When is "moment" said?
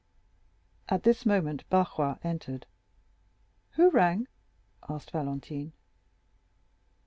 1.27-1.63